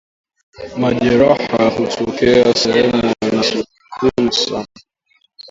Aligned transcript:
Majeraha 0.77 1.69
hutokea 1.69 2.53
sehemu 2.53 3.13
anazojikuna 3.21 4.31
sana 4.31 4.67